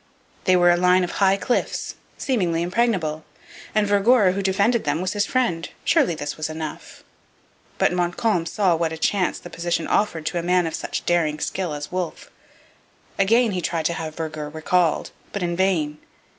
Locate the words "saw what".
8.47-8.91